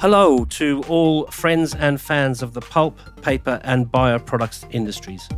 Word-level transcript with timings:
Hello 0.00 0.46
to 0.46 0.82
all 0.88 1.26
friends 1.26 1.74
and 1.74 2.00
fans 2.00 2.40
of 2.40 2.54
the 2.54 2.62
pulp, 2.62 2.98
paper, 3.20 3.60
and 3.64 3.92
bioproducts 3.92 4.64
industries. 4.74 5.28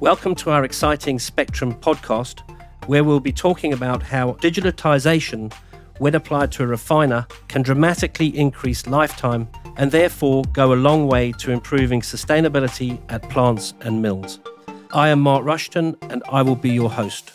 Welcome 0.00 0.34
to 0.34 0.50
our 0.50 0.64
exciting 0.64 1.20
Spectrum 1.20 1.72
podcast, 1.74 2.40
where 2.88 3.04
we'll 3.04 3.20
be 3.20 3.30
talking 3.30 3.72
about 3.72 4.02
how 4.02 4.32
digitalization, 4.32 5.52
when 5.98 6.16
applied 6.16 6.50
to 6.50 6.64
a 6.64 6.66
refiner, 6.66 7.24
can 7.46 7.62
dramatically 7.62 8.36
increase 8.36 8.88
lifetime 8.88 9.48
and 9.76 9.92
therefore 9.92 10.42
go 10.52 10.72
a 10.72 10.74
long 10.74 11.06
way 11.06 11.30
to 11.38 11.52
improving 11.52 12.00
sustainability 12.00 13.00
at 13.10 13.30
plants 13.30 13.74
and 13.82 14.02
mills. 14.02 14.40
I 14.92 15.10
am 15.10 15.20
Mark 15.20 15.44
Rushton, 15.44 15.96
and 16.10 16.20
I 16.28 16.42
will 16.42 16.56
be 16.56 16.70
your 16.70 16.90
host. 16.90 17.30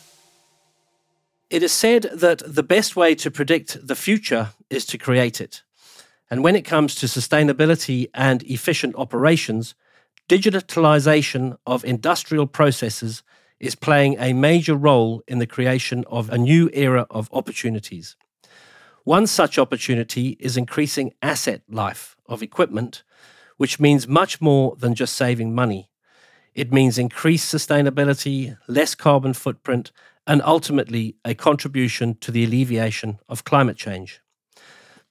It 1.49 1.63
is 1.63 1.71
said 1.71 2.09
that 2.13 2.41
the 2.45 2.63
best 2.63 2.97
way 2.97 3.15
to 3.15 3.31
predict 3.31 3.87
the 3.87 3.95
future 3.95 4.49
is 4.69 4.85
to 4.87 4.97
create 4.97 5.39
it. 5.39 5.63
And 6.29 6.43
when 6.43 6.55
it 6.55 6.65
comes 6.65 6.95
to 6.95 7.07
sustainability 7.07 8.09
and 8.13 8.43
efficient 8.43 8.95
operations, 8.95 9.73
digitalization 10.29 11.57
of 11.65 11.83
industrial 11.83 12.45
processes 12.45 13.23
is 13.59 13.75
playing 13.75 14.15
a 14.19 14.33
major 14.33 14.75
role 14.75 15.21
in 15.27 15.39
the 15.39 15.47
creation 15.47 16.05
of 16.07 16.29
a 16.29 16.37
new 16.37 16.69
era 16.71 17.05
of 17.09 17.29
opportunities. 17.33 18.15
One 19.03 19.27
such 19.27 19.57
opportunity 19.57 20.37
is 20.39 20.55
increasing 20.55 21.13
asset 21.21 21.63
life 21.67 22.15
of 22.27 22.43
equipment, 22.43 23.03
which 23.57 23.79
means 23.79 24.07
much 24.07 24.39
more 24.39 24.75
than 24.75 24.93
just 24.93 25.15
saving 25.15 25.55
money. 25.55 25.89
It 26.53 26.71
means 26.71 26.97
increased 26.97 27.53
sustainability, 27.53 28.57
less 28.67 28.95
carbon 28.95 29.33
footprint, 29.33 29.91
and 30.27 30.41
ultimately 30.43 31.15
a 31.25 31.33
contribution 31.33 32.15
to 32.21 32.31
the 32.31 32.43
alleviation 32.45 33.19
of 33.27 33.43
climate 33.43 33.77
change. 33.77 34.21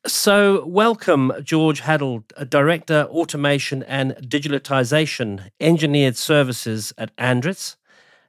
So, 0.06 0.64
welcome, 0.64 1.32
George 1.42 1.82
Hadl, 1.82 2.22
Director, 2.48 3.08
Automation 3.10 3.82
and 3.82 4.12
Digitalization, 4.22 5.50
Engineered 5.60 6.16
Services 6.16 6.92
at 6.96 7.14
Andritz, 7.16 7.74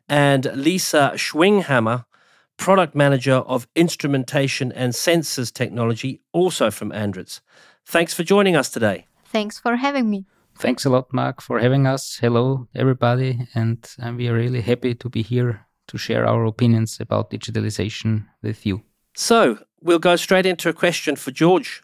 and 0.10 0.52
Lisa 0.56 1.12
Schwinghammer, 1.14 2.06
Product 2.58 2.96
Manager 2.96 3.36
of 3.36 3.68
Instrumentation 3.76 4.72
and 4.72 4.94
Sensors 4.94 5.54
Technology, 5.54 6.22
also 6.34 6.72
from 6.72 6.90
Andritz. 6.92 7.40
Thanks 7.86 8.16
for 8.16 8.24
joining 8.24 8.56
us 8.56 8.72
today. 8.72 9.06
Thanks 9.26 9.60
for 9.60 9.76
having 9.76 10.10
me. 10.10 10.26
Thanks 10.58 10.86
a 10.86 10.90
lot, 10.90 11.14
Mark, 11.14 11.40
for 11.40 11.60
having 11.60 11.86
us. 11.86 12.18
Hello, 12.20 12.68
everybody, 12.76 13.48
and 13.54 13.88
we 14.18 14.28
are 14.28 14.34
really 14.34 14.62
happy 14.62 14.96
to 14.96 15.08
be 15.08 15.22
here 15.22 15.68
to 15.88 15.98
share 16.00 16.26
our 16.26 16.46
opinions 16.46 17.00
about 17.00 17.30
digitalization 17.30 18.26
with 18.42 18.66
you. 18.66 18.82
So, 19.22 19.60
we'll 19.82 20.00
go 20.00 20.16
straight 20.16 20.46
into 20.46 20.70
a 20.70 20.74
question 20.74 21.18
for 21.18 21.32
George. 21.32 21.84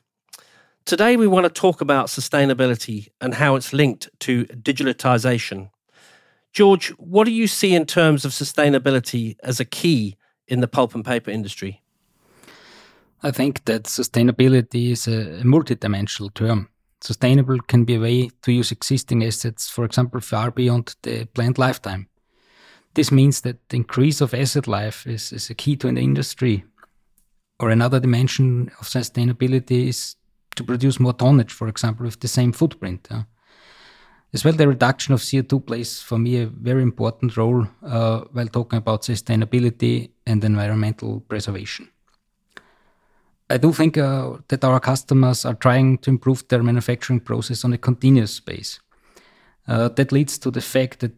Today, 0.86 1.18
we 1.18 1.28
want 1.28 1.44
to 1.44 1.50
talk 1.50 1.82
about 1.82 2.08
sustainability 2.08 3.10
and 3.20 3.34
how 3.34 3.58
it's 3.58 3.74
linked 3.74 4.08
to 4.22 4.46
digitalization. 4.46 5.70
George, 6.54 6.92
what 6.92 7.26
do 7.26 7.34
you 7.34 7.48
see 7.48 7.76
in 7.76 7.86
terms 7.86 8.24
of 8.24 8.32
sustainability 8.32 9.36
as 9.44 9.60
a 9.60 9.66
key 9.66 10.16
in 10.48 10.62
the 10.62 10.68
pulp 10.70 10.96
and 10.96 11.04
paper 11.04 11.30
industry? 11.30 11.82
I 13.22 13.32
think 13.32 13.66
that 13.66 13.84
sustainability 13.84 14.92
is 14.92 15.06
a 15.06 15.44
multidimensional 15.44 16.34
term. 16.34 16.70
Sustainable 17.02 17.60
can 17.68 17.84
be 17.84 17.96
a 17.96 18.00
way 18.00 18.30
to 18.44 18.54
use 18.54 18.72
existing 18.72 19.26
assets, 19.26 19.70
for 19.70 19.84
example, 19.84 20.22
far 20.22 20.52
beyond 20.52 20.96
the 21.02 21.26
planned 21.26 21.58
lifetime. 21.58 22.08
This 22.94 23.12
means 23.12 23.42
that 23.42 23.58
the 23.68 23.76
increase 23.76 24.22
of 24.22 24.34
asset 24.34 24.68
life 24.70 25.06
is, 25.06 25.34
is 25.34 25.50
a 25.50 25.54
key 25.54 25.76
to 25.76 25.90
an 25.90 25.98
industry 25.98 26.64
or 27.60 27.70
another 27.70 28.00
dimension 28.00 28.72
of 28.80 28.88
sustainability 28.88 29.88
is 29.88 30.16
to 30.56 30.64
produce 30.64 31.00
more 31.00 31.14
tonnage, 31.14 31.52
for 31.52 31.68
example, 31.68 32.06
with 32.06 32.20
the 32.20 32.28
same 32.28 32.52
footprint. 32.52 33.08
Uh. 33.10 33.24
As 34.34 34.44
well, 34.44 34.54
the 34.54 34.68
reduction 34.68 35.14
of 35.14 35.22
CO2 35.22 35.66
plays 35.66 36.02
for 36.02 36.18
me 36.18 36.42
a 36.42 36.48
very 36.48 36.82
important 36.82 37.38
role 37.38 37.68
uh, 37.84 38.22
while 38.32 38.48
talking 38.48 38.78
about 38.78 39.04
sustainability 39.04 40.10
and 40.26 40.44
environmental 40.44 41.22
preservation. 41.22 41.90
I 43.50 43.58
do 43.58 43.72
think 43.72 43.98
uh, 43.98 44.38
that 44.48 44.64
our 44.64 44.80
customers 44.80 45.46
are 45.46 45.54
trying 45.54 46.00
to 46.00 46.10
improve 46.10 46.48
their 46.48 46.64
manufacturing 46.64 47.20
process 47.20 47.64
on 47.64 47.74
a 47.74 47.78
continuous 47.78 48.40
base. 48.40 48.80
Uh, 49.68 49.88
that 49.90 50.12
leads 50.12 50.38
to 50.40 50.52
the 50.52 50.62
fact 50.62 51.00
that 51.00 51.14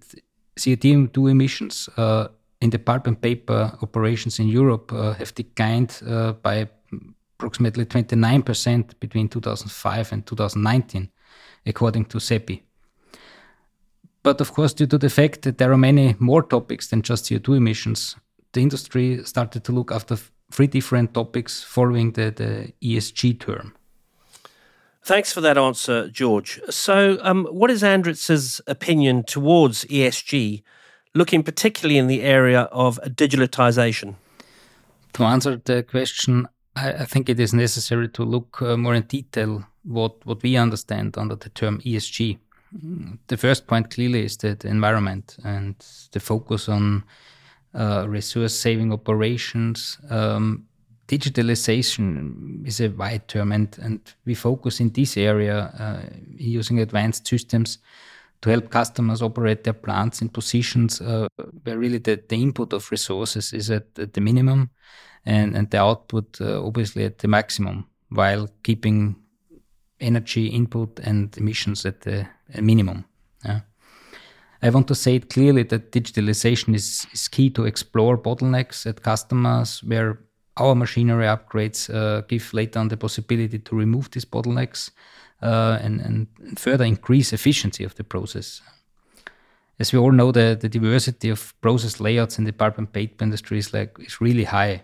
CO2 0.57 1.31
emissions 1.31 1.89
uh, 1.97 2.27
in 2.61 2.69
the 2.69 2.79
pulp 2.79 3.07
and 3.07 3.21
paper 3.21 3.77
operations 3.81 4.39
in 4.39 4.47
Europe 4.47 4.91
uh, 4.91 5.13
have 5.13 5.33
declined 5.35 6.01
uh, 6.07 6.33
by 6.33 6.67
approximately 7.37 7.85
29% 7.85 8.99
between 8.99 9.29
2005 9.29 10.11
and 10.11 10.25
2019, 10.25 11.09
according 11.65 12.05
to 12.05 12.17
CEPI. 12.17 12.61
But 14.23 14.41
of 14.41 14.53
course, 14.53 14.73
due 14.73 14.87
to 14.87 14.97
the 14.97 15.09
fact 15.09 15.43
that 15.43 15.57
there 15.57 15.71
are 15.71 15.77
many 15.77 16.15
more 16.19 16.41
topics 16.41 16.87
than 16.87 17.01
just 17.01 17.25
CO2 17.25 17.57
emissions, 17.57 18.15
the 18.53 18.61
industry 18.61 19.23
started 19.23 19.63
to 19.63 19.71
look 19.71 19.91
after 19.91 20.17
three 20.51 20.67
different 20.67 21.13
topics 21.13 21.63
following 21.63 22.13
the, 22.13 22.31
the 22.31 22.73
ESG 22.81 23.39
term. 23.39 23.73
Thanks 25.03 25.31
for 25.31 25.39
that 25.41 25.57
answer, 25.57 26.09
George. 26.09 26.59
So, 26.69 27.17
um, 27.21 27.45
what 27.45 27.71
is 27.71 27.83
Andritz's 27.83 28.59
opinion 28.67 29.23
towards 29.23 29.85
ESG 29.85 30.63
looking 31.13 31.43
particularly 31.43 31.97
in 31.97 32.07
the 32.07 32.21
area 32.21 32.61
of 32.71 32.99
digitalization? 33.03 34.15
To 35.13 35.23
answer 35.23 35.61
the 35.63 35.83
question, 35.83 36.47
I, 36.75 36.93
I 36.93 37.05
think 37.05 37.29
it 37.29 37.39
is 37.39 37.53
necessary 37.53 38.09
to 38.09 38.23
look 38.23 38.61
uh, 38.61 38.77
more 38.77 38.95
in 38.95 39.03
detail 39.03 39.65
what, 39.83 40.25
what 40.25 40.43
we 40.43 40.57
understand 40.57 41.17
under 41.17 41.35
the 41.35 41.49
term 41.49 41.79
ESG. 41.81 42.37
The 43.27 43.37
first 43.37 43.65
point 43.65 43.89
clearly 43.89 44.25
is 44.25 44.37
the 44.37 44.57
environment 44.65 45.37
and 45.43 45.75
the 46.11 46.19
focus 46.19 46.67
on 46.67 47.03
uh, 47.73 48.05
resource 48.07 48.53
saving 48.53 48.91
operations. 48.91 49.97
Um, 50.09 50.65
digitalization 51.07 52.67
is 52.67 52.81
a 52.81 52.89
wide 52.89 53.27
term, 53.27 53.51
and, 53.51 53.77
and 53.81 53.99
we 54.25 54.35
focus 54.35 54.79
in 54.79 54.89
this 54.89 55.15
area 55.15 55.71
uh, 55.79 56.15
using 56.35 56.79
advanced 56.79 57.25
systems 57.25 57.79
to 58.41 58.49
help 58.49 58.69
customers 58.69 59.21
operate 59.21 59.63
their 59.63 59.73
plants 59.73 60.21
in 60.21 60.29
positions 60.29 61.01
uh, 61.01 61.27
where 61.63 61.77
really 61.77 61.97
the, 61.97 62.21
the 62.29 62.41
input 62.41 62.73
of 62.73 62.89
resources 62.91 63.53
is 63.53 63.69
at, 63.71 63.87
at 63.97 64.13
the 64.13 64.21
minimum 64.21 64.69
and, 65.25 65.55
and 65.55 65.69
the 65.71 65.79
output 65.79 66.39
uh, 66.41 66.63
obviously 66.63 67.05
at 67.05 67.17
the 67.19 67.27
maximum 67.27 67.87
while 68.09 68.47
keeping 68.63 69.15
energy 69.99 70.47
input 70.47 70.99
and 70.99 71.35
emissions 71.37 71.85
at 71.85 72.01
the 72.01 72.27
minimum. 72.61 73.05
Yeah. 73.43 73.61
I 74.61 74.69
want 74.69 74.87
to 74.87 74.95
say 74.95 75.15
it 75.15 75.29
clearly 75.29 75.63
that 75.63 75.91
digitalization 75.91 76.75
is, 76.75 77.05
is 77.13 77.27
key 77.27 77.49
to 77.51 77.65
explore 77.65 78.17
bottlenecks 78.17 78.85
at 78.85 79.03
customers 79.03 79.83
where 79.83 80.19
our 80.57 80.75
machinery 80.75 81.25
upgrades 81.25 81.93
uh, 81.93 82.21
give 82.21 82.53
later 82.53 82.79
on 82.79 82.87
the 82.87 82.97
possibility 82.97 83.59
to 83.59 83.75
remove 83.75 84.09
these 84.11 84.25
bottlenecks 84.25 84.91
uh, 85.41 85.79
and, 85.81 86.01
and 86.01 86.27
further 86.57 86.85
increase 86.85 87.33
efficiency 87.33 87.83
of 87.83 87.95
the 87.95 88.03
process. 88.03 88.61
As 89.79 89.93
we 89.93 89.99
all 89.99 90.11
know, 90.11 90.31
the, 90.31 90.57
the 90.59 90.69
diversity 90.69 91.29
of 91.29 91.53
process 91.61 91.99
layouts 91.99 92.39
in 92.39 92.45
the 92.45 92.53
pulp 92.53 92.77
and 92.77 92.91
paper 92.91 93.23
industry 93.23 93.59
is 93.59 93.73
like 93.73 93.95
is 93.99 94.19
really 94.19 94.45
high. 94.45 94.83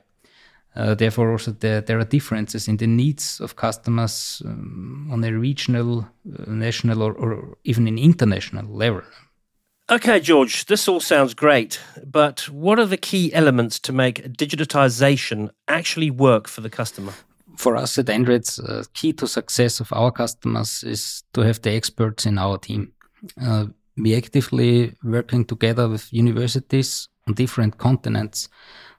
Uh, 0.75 0.96
therefore, 0.96 1.31
also 1.31 1.52
there, 1.52 1.81
there 1.81 2.00
are 2.00 2.06
differences 2.06 2.68
in 2.68 2.78
the 2.78 2.88
needs 2.88 3.40
of 3.40 3.56
customers 3.56 4.41
um, 4.46 5.08
on 5.12 5.24
a 5.24 5.31
regional, 5.31 6.00
uh, 6.00 6.44
national, 6.47 7.03
or, 7.03 7.14
or 7.14 7.58
even 7.64 7.88
an 7.88 7.97
international 7.97 8.66
level. 8.66 9.03
Okay, 9.91 10.20
George, 10.20 10.66
this 10.66 10.88
all 10.88 11.00
sounds 11.00 11.34
great, 11.34 11.80
but 12.06 12.50
what 12.50 12.80
are 12.80 12.85
the 12.85 12.97
key 12.97 13.34
elements 13.34 13.80
to 13.81 13.94
make 13.94 14.24
digitization 14.30 15.50
actually 15.68 16.09
work 16.09 16.47
for 16.47 16.62
the 16.62 16.70
customer? 16.70 17.14
For 17.56 17.75
us 17.75 17.97
at 17.97 18.06
Andritz, 18.06 18.59
uh, 18.59 18.84
key 18.94 19.14
to 19.14 19.28
success 19.28 19.79
of 19.79 19.91
our 19.94 20.11
customers 20.11 20.84
is 20.84 21.23
to 21.34 21.41
have 21.41 21.61
the 21.61 21.72
experts 21.72 22.26
in 22.26 22.38
our 22.38 22.58
team. 22.58 22.94
Uh, 23.41 23.67
we 23.97 24.16
actively 24.16 24.94
working 25.03 25.46
together 25.46 25.88
with 25.88 26.11
universities 26.11 27.08
on 27.28 27.34
different 27.35 27.78
continents, 27.78 28.50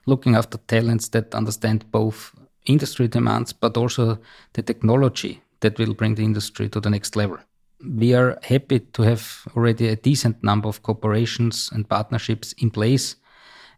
looking 0.05 0.35
after 0.35 0.57
talents 0.57 1.09
that 1.09 1.35
understand 1.35 1.89
both 1.91 2.33
industry 2.65 3.07
demands, 3.07 3.53
but 3.53 3.77
also 3.77 4.17
the 4.53 4.61
technology 4.61 5.41
that 5.59 5.77
will 5.77 5.93
bring 5.93 6.15
the 6.15 6.23
industry 6.23 6.69
to 6.69 6.79
the 6.79 6.89
next 6.89 7.15
level. 7.15 7.37
We 7.83 8.13
are 8.13 8.39
happy 8.41 8.79
to 8.79 9.01
have 9.03 9.47
already 9.55 9.89
a 9.89 9.95
decent 9.95 10.43
number 10.43 10.69
of 10.69 10.81
corporations 10.81 11.69
and 11.73 11.87
partnerships 11.87 12.53
in 12.53 12.71
place, 12.71 13.15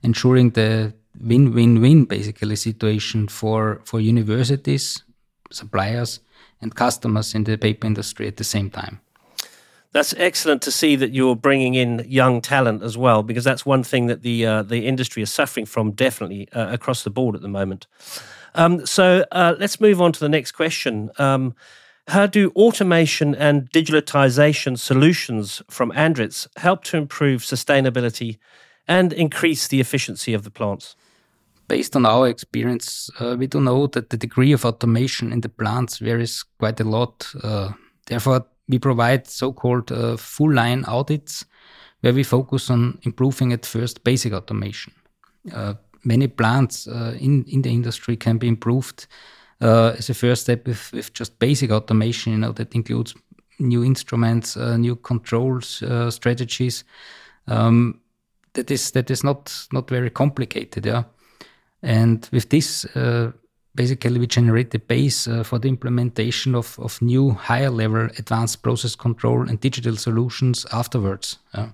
ensuring 0.03 0.51
the 0.51 0.94
win-win-win 1.21 2.05
basically 2.05 2.55
situation 2.55 3.27
for 3.27 3.81
for 3.83 3.99
universities, 3.99 5.03
suppliers, 5.51 6.21
and 6.61 6.75
customers 6.75 7.33
in 7.33 7.43
the 7.43 7.57
paper 7.57 7.87
industry 7.87 8.27
at 8.27 8.35
the 8.35 8.43
same 8.43 8.69
time. 8.69 8.99
That's 9.91 10.13
excellent 10.17 10.61
to 10.61 10.71
see 10.71 10.97
that 10.97 11.13
you're 11.13 11.35
bringing 11.35 11.75
in 11.75 12.05
young 12.07 12.41
talent 12.41 12.83
as 12.83 12.97
well, 12.97 13.23
because 13.23 13.43
that's 13.43 13.65
one 13.65 13.83
thing 13.83 14.07
that 14.07 14.21
the 14.21 14.45
uh, 14.45 14.63
the 14.63 14.85
industry 14.87 15.23
is 15.23 15.33
suffering 15.33 15.67
from 15.67 15.91
definitely 15.91 16.47
uh, 16.53 16.73
across 16.73 17.03
the 17.03 17.09
board 17.09 17.35
at 17.35 17.41
the 17.41 17.47
moment. 17.47 17.87
Um, 18.55 18.85
so 18.85 19.25
uh, 19.31 19.53
let's 19.59 19.79
move 19.79 20.01
on 20.01 20.11
to 20.11 20.19
the 20.19 20.29
next 20.29 20.51
question. 20.53 21.09
Um, 21.17 21.53
How 22.07 22.25
do 22.25 22.51
automation 22.55 23.35
and 23.35 23.69
digitalization 23.71 24.77
solutions 24.77 25.61
from 25.69 25.91
Andritz 25.91 26.47
help 26.55 26.83
to 26.83 26.97
improve 26.97 27.41
sustainability 27.41 28.37
and 28.87 29.13
increase 29.13 29.67
the 29.67 29.81
efficiency 29.81 30.35
of 30.35 30.43
the 30.43 30.51
plants? 30.51 30.95
Based 31.67 31.95
on 31.97 32.05
our 32.05 32.29
experience, 32.29 33.09
uh, 33.19 33.35
we 33.37 33.47
do 33.47 33.59
know 33.59 33.87
that 33.87 34.09
the 34.09 34.17
degree 34.17 34.53
of 34.53 34.63
automation 34.63 35.33
in 35.33 35.41
the 35.41 35.49
plants 35.49 35.97
varies 35.97 36.43
quite 36.59 36.79
a 36.79 36.85
lot. 36.85 37.29
Uh, 37.43 37.71
therefore, 38.05 38.45
we 38.69 38.79
provide 38.79 39.27
so 39.27 39.51
called 39.51 39.91
uh, 39.91 40.15
full 40.15 40.53
line 40.53 40.85
audits 40.85 41.45
where 42.01 42.13
we 42.13 42.23
focus 42.23 42.69
on 42.69 42.99
improving 43.03 43.51
at 43.51 43.65
first 43.65 44.03
basic 44.03 44.31
automation. 44.31 44.93
Uh, 45.53 45.73
many 46.03 46.27
plants 46.27 46.87
uh, 46.87 47.17
in, 47.19 47.43
in 47.45 47.61
the 47.63 47.69
industry 47.69 48.15
can 48.15 48.37
be 48.37 48.47
improved 48.47 49.07
uh, 49.61 49.93
as 49.97 50.09
a 50.09 50.13
first 50.13 50.43
step 50.43 50.65
with, 50.67 50.91
with 50.93 51.11
just 51.11 51.37
basic 51.39 51.71
automation, 51.71 52.31
you 52.31 52.37
know, 52.37 52.51
that 52.53 52.75
includes 52.75 53.13
new 53.59 53.83
instruments, 53.83 54.55
new 54.55 54.95
controls, 54.95 55.83
strategies. 56.09 56.83
Um, 57.47 58.01
that 58.53 58.71
is 58.71 58.91
that 58.91 59.09
is 59.09 59.23
not 59.23 59.67
not 59.71 59.89
very 59.89 60.09
complicated, 60.09 60.85
yeah. 60.85 61.03
And 61.83 62.27
with 62.31 62.50
this, 62.50 62.85
uh, 62.95 63.31
basically, 63.75 64.19
we 64.19 64.27
generate 64.27 64.71
the 64.71 64.79
base 64.79 65.27
uh, 65.27 65.44
for 65.44 65.59
the 65.59 65.68
implementation 65.68 66.56
of 66.56 66.79
of 66.79 67.01
new 67.01 67.31
higher 67.31 67.69
level 67.69 68.09
advanced 68.18 68.62
process 68.62 68.95
control 68.95 69.50
and 69.50 69.59
digital 69.59 69.95
solutions 69.95 70.65
afterwards. 70.71 71.39
Yeah. 71.53 71.69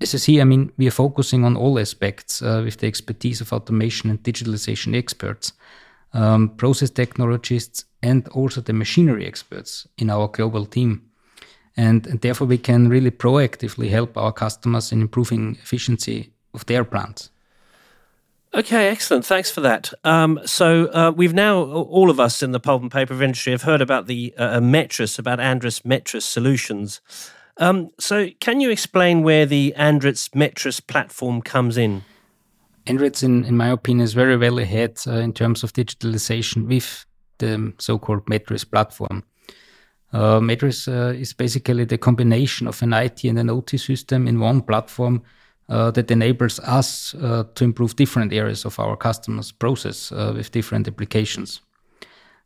As 0.00 0.12
you 0.12 0.18
see, 0.18 0.40
I 0.40 0.44
mean, 0.44 0.70
we 0.76 0.86
are 0.86 0.92
focusing 0.92 1.44
on 1.44 1.56
all 1.56 1.78
aspects 1.78 2.42
uh, 2.42 2.62
with 2.64 2.76
the 2.76 2.86
expertise 2.86 3.40
of 3.40 3.52
automation 3.52 4.10
and 4.10 4.22
digitalization 4.22 4.94
experts 4.94 5.52
um, 6.12 6.50
process 6.56 6.90
technologists, 6.90 7.84
and 8.02 8.28
also 8.28 8.60
the 8.60 8.72
machinery 8.72 9.26
experts 9.26 9.86
in 9.98 10.10
our 10.10 10.28
global 10.28 10.64
team. 10.66 11.02
And, 11.76 12.06
and, 12.06 12.20
therefore, 12.20 12.46
we 12.46 12.58
can 12.58 12.88
really 12.88 13.10
proactively 13.10 13.90
help 13.90 14.16
our 14.16 14.32
customers 14.32 14.92
in 14.92 15.00
improving 15.00 15.56
efficiency 15.62 16.32
of 16.54 16.66
their 16.66 16.84
plants. 16.84 17.30
Okay, 18.54 18.88
excellent. 18.88 19.26
Thanks 19.26 19.50
for 19.50 19.60
that. 19.60 19.92
Um, 20.04 20.40
so 20.46 20.86
uh, 20.86 21.12
we've 21.14 21.34
now, 21.34 21.62
all 21.62 22.08
of 22.08 22.18
us 22.18 22.42
in 22.42 22.52
the 22.52 22.60
pulp 22.60 22.80
and 22.80 22.90
paper 22.90 23.22
industry, 23.22 23.52
have 23.52 23.62
heard 23.62 23.82
about 23.82 24.06
the 24.06 24.34
uh, 24.38 24.58
Metris, 24.58 25.18
about 25.18 25.38
Andritz 25.38 25.82
Metris 25.82 26.22
solutions. 26.22 27.00
Um, 27.58 27.90
so 27.98 28.28
can 28.40 28.60
you 28.60 28.70
explain 28.70 29.22
where 29.22 29.44
the 29.44 29.74
Andritz 29.76 30.30
Metris 30.30 30.84
platform 30.84 31.42
comes 31.42 31.76
in? 31.76 32.04
Andritz, 32.86 33.22
in, 33.22 33.44
in 33.44 33.56
my 33.56 33.68
opinion, 33.68 34.04
is 34.04 34.14
very 34.14 34.36
well 34.36 34.58
ahead 34.58 34.98
uh, 35.06 35.16
in 35.16 35.34
terms 35.34 35.62
of 35.62 35.74
digitalization 35.74 36.66
with 36.66 37.04
the 37.38 37.74
so-called 37.78 38.24
Metris 38.26 38.68
platform. 38.68 39.24
Uh, 40.10 40.40
Metris 40.40 40.88
uh, 40.88 41.12
is 41.12 41.34
basically 41.34 41.84
the 41.84 41.98
combination 41.98 42.66
of 42.66 42.80
an 42.82 42.94
IT 42.94 43.24
and 43.24 43.38
an 43.38 43.50
OT 43.50 43.76
system 43.76 44.26
in 44.26 44.40
one 44.40 44.62
platform 44.62 45.22
uh, 45.68 45.90
that 45.90 46.10
enables 46.10 46.58
us 46.60 47.14
uh, 47.14 47.44
to 47.54 47.64
improve 47.64 47.96
different 47.96 48.32
areas 48.32 48.64
of 48.64 48.78
our 48.78 48.96
customers' 48.96 49.52
process 49.52 50.12
uh, 50.12 50.32
with 50.34 50.50
different 50.50 50.88
applications. 50.88 51.60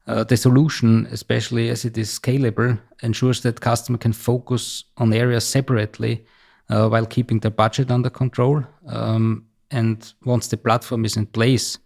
Uh, 0.07 0.25
the 0.25 0.37
solution, 0.37 1.07
especially 1.13 1.69
as 1.69 1.85
it 1.85 1.97
is 1.97 2.19
scalable, 2.19 2.79
ensures 3.03 3.41
that 3.43 3.61
customer 3.61 3.99
can 3.99 4.13
focus 4.13 4.85
on 4.97 5.13
areas 5.13 5.45
separately 5.45 6.25
while 6.67 7.05
keeping 7.05 7.39
their 7.41 7.51
budget 7.51 7.91
under 7.91 8.09
control. 8.09 8.65
Um, 8.87 9.45
and 9.71 10.13
once 10.25 10.49
the 10.49 10.57
platform 10.57 11.05
is 11.05 11.17
in 11.17 11.27
place, 11.27 11.79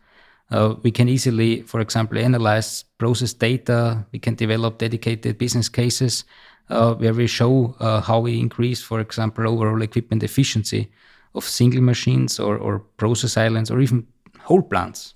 uh, 0.51 0.75
we 0.83 0.91
can 0.91 1.09
easily, 1.09 1.63
for 1.63 1.81
example, 1.81 2.19
analyze 2.19 2.85
process 2.99 3.33
data. 3.33 4.07
We 4.13 4.19
can 4.19 4.35
develop 4.35 4.79
dedicated 4.79 5.39
business 5.39 5.69
cases 5.69 6.25
uh, 6.69 6.95
where 6.95 7.15
we 7.15 7.27
show 7.27 7.75
uh, 7.81 8.01
how 8.01 8.21
we 8.21 8.39
increase, 8.39 8.81
for 8.81 9.01
example, 9.01 9.49
overall 9.49 9.83
equipment 9.83 10.23
efficiency 10.23 10.91
of 11.35 11.45
single 11.45 11.83
machines 11.83 12.39
or, 12.39 12.57
or 12.57 12.81
process 12.97 13.37
islands 13.37 13.71
or 13.71 13.81
even 13.81 14.07
whole 14.41 14.63
plants. 14.63 15.15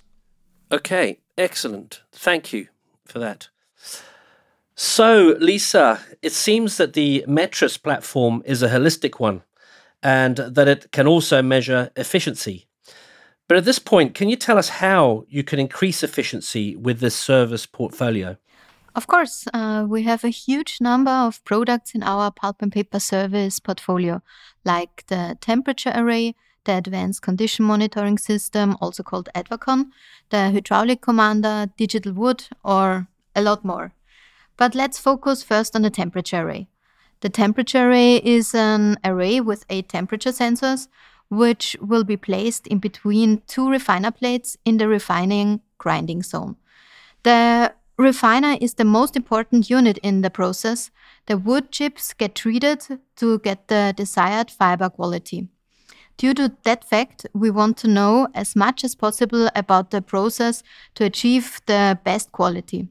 Okay, 0.71 1.19
excellent. 1.37 2.01
Thank 2.11 2.53
you 2.53 2.67
for 3.05 3.19
that. 3.19 3.49
So, 4.75 5.35
Lisa, 5.39 5.99
it 6.21 6.31
seems 6.31 6.77
that 6.77 6.93
the 6.93 7.25
Metris 7.27 7.81
platform 7.81 8.41
is 8.45 8.63
a 8.63 8.69
holistic 8.69 9.19
one 9.19 9.43
and 10.01 10.37
that 10.37 10.67
it 10.67 10.91
can 10.91 11.07
also 11.07 11.41
measure 11.41 11.91
efficiency. 11.95 12.67
But 13.47 13.57
at 13.57 13.65
this 13.65 13.79
point, 13.79 14.15
can 14.15 14.29
you 14.29 14.37
tell 14.37 14.57
us 14.57 14.69
how 14.69 15.25
you 15.27 15.43
can 15.43 15.59
increase 15.59 16.03
efficiency 16.03 16.75
with 16.75 16.99
this 16.99 17.15
service 17.15 17.65
portfolio? 17.65 18.37
Of 18.93 19.07
course, 19.07 19.47
uh, 19.53 19.85
we 19.87 20.03
have 20.03 20.25
a 20.25 20.29
huge 20.29 20.81
number 20.81 21.11
of 21.11 21.43
products 21.45 21.95
in 21.95 22.03
our 22.03 22.29
pulp 22.29 22.61
and 22.61 22.71
paper 22.71 22.99
service 22.99 23.59
portfolio, 23.59 24.21
like 24.65 25.05
the 25.07 25.37
temperature 25.39 25.93
array, 25.95 26.35
the 26.65 26.73
advanced 26.73 27.21
condition 27.21 27.65
monitoring 27.65 28.17
system, 28.17 28.75
also 28.81 29.01
called 29.01 29.29
Advacon, 29.33 29.91
the 30.29 30.51
hydraulic 30.51 31.01
commander, 31.01 31.69
digital 31.77 32.11
wood, 32.11 32.47
or 32.65 33.07
a 33.33 33.41
lot 33.41 33.63
more. 33.63 33.93
But 34.57 34.75
let's 34.75 34.99
focus 34.99 35.41
first 35.41 35.73
on 35.75 35.83
the 35.83 35.89
temperature 35.89 36.41
array. 36.41 36.67
The 37.21 37.29
temperature 37.29 37.89
array 37.89 38.17
is 38.17 38.53
an 38.53 38.97
array 39.05 39.39
with 39.39 39.65
eight 39.69 39.87
temperature 39.87 40.31
sensors, 40.31 40.89
which 41.29 41.77
will 41.79 42.03
be 42.03 42.17
placed 42.17 42.67
in 42.67 42.79
between 42.79 43.41
two 43.47 43.69
refiner 43.69 44.11
plates 44.11 44.57
in 44.65 44.77
the 44.77 44.89
refining 44.89 45.61
grinding 45.77 46.23
zone. 46.23 46.57
The 47.23 47.73
refiner 48.01 48.57
is 48.59 48.75
the 48.75 48.85
most 48.85 49.15
important 49.15 49.69
unit 49.69 49.97
in 49.99 50.21
the 50.21 50.29
process. 50.29 50.91
The 51.27 51.37
wood 51.37 51.71
chips 51.71 52.13
get 52.13 52.35
treated 52.35 52.85
to 53.17 53.39
get 53.39 53.67
the 53.67 53.93
desired 53.95 54.51
fiber 54.51 54.89
quality. 54.89 55.47
Due 56.17 56.33
to 56.35 56.51
that 56.63 56.87
fact, 56.87 57.25
we 57.33 57.49
want 57.49 57.77
to 57.77 57.87
know 57.87 58.27
as 58.35 58.55
much 58.55 58.83
as 58.83 58.95
possible 58.95 59.49
about 59.55 59.91
the 59.91 60.01
process 60.01 60.61
to 60.95 61.05
achieve 61.05 61.61
the 61.65 61.99
best 62.03 62.31
quality. 62.31 62.87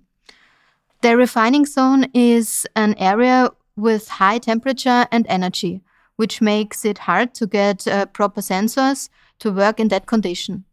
The 1.03 1.17
refining 1.17 1.65
zone 1.65 2.06
is 2.13 2.67
an 2.77 2.95
area 2.99 3.51
with 3.77 4.09
high 4.09 4.39
temperature 4.39 5.06
and 5.11 5.27
energy, 5.29 5.83
which 6.17 6.41
makes 6.41 6.85
it 6.85 6.99
hard 6.99 7.35
to 7.35 7.47
get 7.47 7.87
uh, 7.87 8.06
proper 8.06 8.41
sensors 8.41 9.09
to 9.39 9.51
work 9.51 9.81
in 9.81 9.89
that 9.89 10.06
condition. 10.06 10.65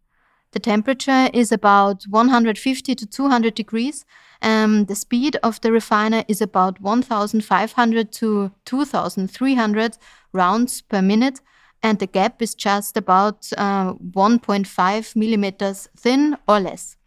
The 0.51 0.59
temperature 0.59 1.29
is 1.33 1.51
about 1.51 2.03
150 2.09 2.95
to 2.95 3.05
200 3.05 3.53
degrees. 3.53 4.05
Um, 4.41 4.85
the 4.85 4.95
speed 4.95 5.37
of 5.43 5.61
the 5.61 5.71
refiner 5.71 6.23
is 6.27 6.41
about 6.41 6.81
1,500 6.81 8.11
to 8.13 8.51
2,300 8.65 9.97
rounds 10.33 10.81
per 10.81 11.01
minute, 11.01 11.41
and 11.81 11.99
the 11.99 12.07
gap 12.07 12.41
is 12.41 12.55
just 12.55 12.97
about 12.97 13.49
uh, 13.57 13.93
1.5 13.93 15.15
millimeters 15.15 15.89
thin 15.97 16.37
or 16.47 16.59
less. 16.59 16.97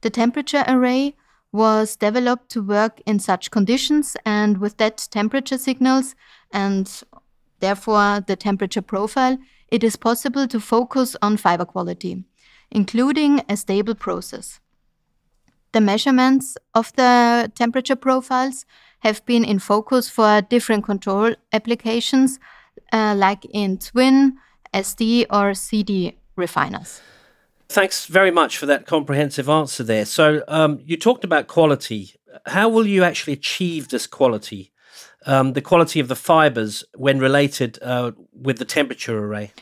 The 0.00 0.10
temperature 0.10 0.64
array 0.66 1.14
was 1.52 1.96
developed 1.96 2.50
to 2.50 2.62
work 2.62 3.00
in 3.06 3.18
such 3.18 3.50
conditions 3.50 4.16
and 4.24 4.58
with 4.58 4.76
that 4.76 5.08
temperature 5.10 5.58
signals 5.58 6.14
and 6.52 7.02
therefore 7.60 8.20
the 8.26 8.36
temperature 8.36 8.82
profile, 8.82 9.38
it 9.68 9.82
is 9.82 9.96
possible 9.96 10.46
to 10.46 10.60
focus 10.60 11.16
on 11.22 11.36
fiber 11.36 11.64
quality, 11.64 12.24
including 12.70 13.42
a 13.48 13.56
stable 13.56 13.94
process. 13.94 14.60
The 15.72 15.80
measurements 15.80 16.56
of 16.74 16.92
the 16.96 17.52
temperature 17.54 17.96
profiles 17.96 18.64
have 19.00 19.24
been 19.26 19.44
in 19.44 19.58
focus 19.58 20.08
for 20.08 20.40
different 20.40 20.84
control 20.84 21.34
applications, 21.52 22.38
uh, 22.92 23.14
like 23.16 23.44
in 23.46 23.78
twin, 23.78 24.38
SD, 24.74 25.26
or 25.30 25.54
CD 25.54 26.16
refiners. 26.36 27.00
Thanks 27.68 28.06
very 28.06 28.30
much 28.30 28.56
for 28.56 28.66
that 28.66 28.86
comprehensive 28.86 29.48
answer 29.48 29.84
there. 29.84 30.06
So, 30.06 30.42
um, 30.48 30.80
you 30.84 30.96
talked 30.96 31.22
about 31.22 31.48
quality. 31.48 32.14
How 32.46 32.68
will 32.68 32.86
you 32.86 33.04
actually 33.04 33.34
achieve 33.34 33.88
this 33.88 34.06
quality? 34.06 34.72
Um, 35.26 35.52
the 35.52 35.60
quality 35.60 36.00
of 36.00 36.08
the 36.08 36.16
fibers 36.16 36.84
when 36.94 37.18
related 37.18 37.78
uh, 37.82 38.12
with 38.32 38.58
the 38.58 38.64
temperature 38.64 39.18
array? 39.18 39.52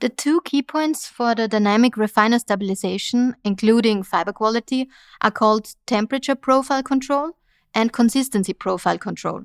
The 0.00 0.08
two 0.08 0.40
key 0.42 0.62
points 0.62 1.06
for 1.08 1.34
the 1.34 1.48
dynamic 1.48 1.96
refiner 1.96 2.38
stabilization, 2.38 3.36
including 3.44 4.02
fiber 4.02 4.32
quality, 4.32 4.88
are 5.20 5.30
called 5.30 5.74
temperature 5.86 6.34
profile 6.34 6.82
control 6.82 7.32
and 7.74 7.92
consistency 7.92 8.52
profile 8.52 8.98
control. 8.98 9.44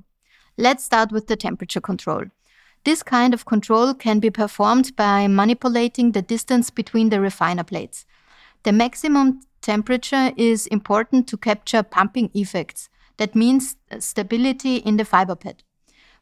Let's 0.57 0.83
start 0.83 1.11
with 1.11 1.27
the 1.27 1.35
temperature 1.35 1.81
control. 1.81 2.25
This 2.83 3.03
kind 3.03 3.33
of 3.33 3.45
control 3.45 3.93
can 3.93 4.19
be 4.19 4.29
performed 4.29 4.95
by 4.95 5.27
manipulating 5.27 6.11
the 6.11 6.21
distance 6.21 6.69
between 6.69 7.09
the 7.09 7.21
refiner 7.21 7.63
plates. 7.63 8.05
The 8.63 8.71
maximum 8.71 9.41
temperature 9.61 10.31
is 10.35 10.67
important 10.67 11.27
to 11.27 11.37
capture 11.37 11.83
pumping 11.83 12.31
effects. 12.33 12.89
That 13.17 13.35
means 13.35 13.75
uh, 13.91 13.99
stability 13.99 14.77
in 14.77 14.97
the 14.97 15.05
fiber 15.05 15.35
bed, 15.35 15.63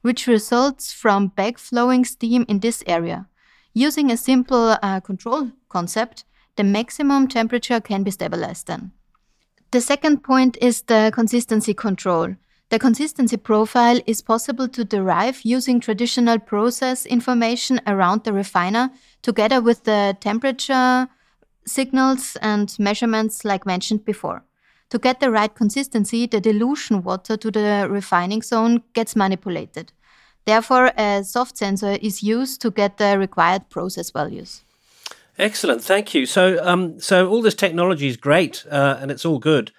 which 0.01 0.27
results 0.27 0.91
from 0.91 1.31
backflowing 1.31 2.05
steam 2.05 2.45
in 2.47 2.59
this 2.59 2.83
area. 2.87 3.27
Using 3.77 4.09
a 4.09 4.17
simple 4.17 4.75
uh, 4.81 5.01
control 5.01 5.51
concept, 5.69 6.23
the 6.55 6.63
maximum 6.63 7.27
temperature 7.27 7.79
can 7.79 8.01
be 8.01 8.09
stabilized 8.09 8.65
then. 8.65 8.91
The 9.69 9.81
second 9.81 10.23
point 10.23 10.57
is 10.59 10.81
the 10.81 11.11
consistency 11.13 11.75
control. 11.75 12.37
The 12.69 12.79
consistency 12.79 13.37
profile 13.37 13.99
is 14.07 14.23
possible 14.23 14.67
to 14.69 14.83
derive 14.83 15.41
using 15.43 15.79
traditional 15.79 16.39
process 16.39 17.05
information 17.05 17.79
around 17.85 18.23
the 18.23 18.33
refiner 18.33 18.89
together 19.21 19.61
with 19.61 19.83
the 19.83 20.17
temperature 20.21 21.07
signals 21.67 22.35
and 22.41 22.75
measurements 22.79 23.45
like 23.45 23.67
mentioned 23.67 24.05
before. 24.05 24.43
To 24.89 24.97
get 24.97 25.19
the 25.19 25.29
right 25.29 25.53
consistency, 25.53 26.25
the 26.25 26.41
dilution 26.41 27.03
water 27.03 27.37
to 27.37 27.51
the 27.51 27.85
refining 27.87 28.41
zone 28.41 28.81
gets 28.93 29.15
manipulated. 29.15 29.93
Therefore, 30.47 30.93
a 30.97 31.25
soft 31.25 31.57
sensor 31.57 31.97
is 32.01 32.23
used 32.23 32.61
to 32.61 32.71
get 32.71 32.97
the 32.97 33.19
required 33.19 33.67
process 33.69 34.11
values. 34.11 34.61
Excellent, 35.37 35.83
thank 35.83 36.13
you. 36.13 36.25
So, 36.25 36.65
um, 36.65 37.01
so 37.01 37.29
all 37.29 37.41
this 37.41 37.53
technology 37.53 38.07
is 38.07 38.15
great, 38.15 38.65
uh, 38.71 38.97
and 39.01 39.11
it's 39.11 39.25
all 39.25 39.39
good. 39.39 39.73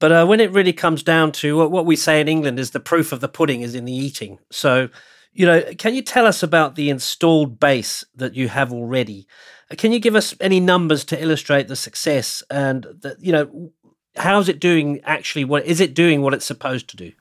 But 0.00 0.12
uh, 0.12 0.26
when 0.26 0.38
it 0.38 0.52
really 0.52 0.74
comes 0.74 1.02
down 1.02 1.32
to 1.40 1.66
what, 1.66 1.86
we 1.86 1.96
say 1.96 2.20
in 2.20 2.28
England 2.28 2.58
is 2.58 2.72
the 2.72 2.78
proof 2.78 3.10
of 3.10 3.20
the 3.20 3.28
pudding 3.28 3.62
is 3.62 3.74
in 3.74 3.86
the 3.86 3.92
eating. 3.94 4.38
So, 4.50 4.90
you 5.32 5.46
know, 5.46 5.62
can 5.78 5.94
you 5.94 6.02
tell 6.02 6.26
us 6.26 6.42
about 6.42 6.74
the 6.74 6.90
installed 6.90 7.58
base 7.58 8.04
that 8.14 8.34
you 8.34 8.48
have 8.48 8.70
already? 8.70 9.26
Uh, 9.70 9.76
can 9.76 9.92
you 9.92 9.98
give 9.98 10.14
us 10.14 10.34
any 10.40 10.60
numbers 10.60 11.06
to 11.06 11.22
illustrate 11.22 11.68
the 11.68 11.76
success 11.76 12.42
and 12.50 12.86
you 13.18 13.32
know, 13.32 13.72
how's 14.16 14.50
it 14.50 14.60
doing 14.60 15.00
actually? 15.04 15.46
What 15.46 15.64
is 15.64 15.80
it 15.80 15.94
doing 15.94 16.20
what 16.20 16.34
it's 16.34 16.44
supposed 16.44 16.88
to 16.88 16.98
do? 16.98 17.12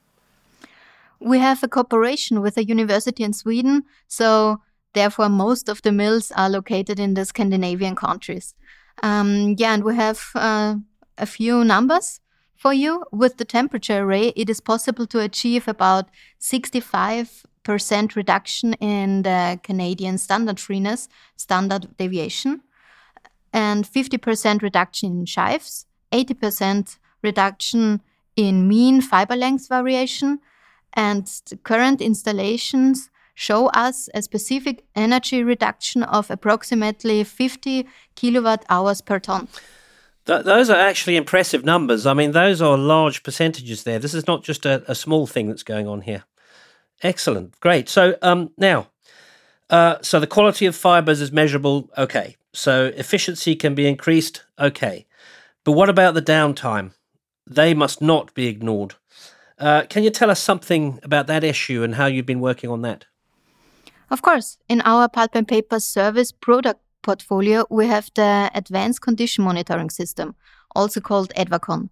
We 1.21 1.37
have 1.37 1.63
a 1.63 1.67
cooperation 1.67 2.41
with 2.41 2.57
a 2.57 2.65
university 2.65 3.23
in 3.23 3.33
Sweden, 3.33 3.83
so 4.07 4.59
therefore 4.93 5.29
most 5.29 5.69
of 5.69 5.81
the 5.83 5.91
mills 5.91 6.31
are 6.31 6.49
located 6.49 6.99
in 6.99 7.13
the 7.13 7.25
Scandinavian 7.25 7.95
countries. 7.95 8.55
Um, 9.03 9.55
yeah, 9.57 9.73
and 9.73 9.83
we 9.83 9.95
have 9.95 10.19
uh, 10.33 10.75
a 11.19 11.27
few 11.27 11.63
numbers 11.63 12.19
for 12.55 12.73
you. 12.73 13.05
With 13.11 13.37
the 13.37 13.45
temperature 13.45 14.03
array, 14.03 14.29
it 14.35 14.49
is 14.49 14.59
possible 14.61 15.05
to 15.07 15.19
achieve 15.19 15.67
about 15.67 16.09
65% 16.39 18.15
reduction 18.15 18.73
in 18.73 19.21
the 19.21 19.59
Canadian 19.61 20.17
standard 20.17 20.59
freeness, 20.59 21.07
standard 21.35 21.95
deviation, 21.97 22.61
and 23.53 23.85
50% 23.85 24.63
reduction 24.63 25.11
in 25.19 25.25
sheaves, 25.25 25.85
80% 26.11 26.97
reduction 27.21 28.01
in 28.35 28.67
mean 28.67 29.01
fiber 29.01 29.35
length 29.35 29.67
variation, 29.67 30.39
and 30.93 31.29
current 31.63 32.01
installations 32.01 33.09
show 33.33 33.67
us 33.69 34.09
a 34.13 34.21
specific 34.21 34.85
energy 34.95 35.43
reduction 35.43 36.03
of 36.03 36.29
approximately 36.29 37.23
50 37.23 37.87
kilowatt 38.15 38.65
hours 38.69 39.01
per 39.01 39.19
ton. 39.19 39.47
Th- 40.25 40.43
those 40.43 40.69
are 40.69 40.77
actually 40.77 41.15
impressive 41.15 41.65
numbers. 41.65 42.05
I 42.05 42.13
mean, 42.13 42.31
those 42.31 42.61
are 42.61 42.77
large 42.77 43.23
percentages 43.23 43.83
there. 43.83 43.99
This 43.99 44.13
is 44.13 44.27
not 44.27 44.43
just 44.43 44.65
a, 44.65 44.83
a 44.87 44.95
small 44.95 45.25
thing 45.25 45.47
that's 45.47 45.63
going 45.63 45.87
on 45.87 46.01
here. 46.01 46.23
Excellent, 47.01 47.59
great. 47.59 47.89
So 47.89 48.15
um, 48.21 48.51
now, 48.57 48.91
uh, 49.71 49.97
so 50.01 50.19
the 50.19 50.27
quality 50.27 50.65
of 50.65 50.75
fibers 50.75 51.21
is 51.21 51.31
measurable. 51.31 51.89
Okay. 51.97 52.35
So 52.53 52.91
efficiency 52.95 53.55
can 53.55 53.73
be 53.73 53.87
increased. 53.87 54.43
Okay. 54.59 55.07
But 55.63 55.71
what 55.71 55.89
about 55.89 56.13
the 56.13 56.21
downtime? 56.21 56.93
They 57.47 57.73
must 57.73 58.01
not 58.01 58.33
be 58.33 58.47
ignored. 58.47 58.95
Uh, 59.61 59.83
can 59.87 60.03
you 60.03 60.09
tell 60.09 60.31
us 60.31 60.39
something 60.39 60.99
about 61.03 61.27
that 61.27 61.43
issue 61.43 61.83
and 61.83 61.93
how 61.93 62.07
you've 62.07 62.25
been 62.25 62.39
working 62.41 62.71
on 62.71 62.81
that? 62.81 63.05
Of 64.09 64.23
course, 64.23 64.57
in 64.67 64.81
our 64.81 65.07
pulp 65.07 65.35
and 65.35 65.47
paper 65.47 65.79
service 65.79 66.31
product 66.31 66.81
portfolio, 67.03 67.65
we 67.69 67.85
have 67.85 68.09
the 68.15 68.49
Advanced 68.55 69.01
Condition 69.01 69.43
Monitoring 69.43 69.91
System, 69.91 70.35
also 70.75 70.99
called 70.99 71.31
ADVACON, 71.35 71.89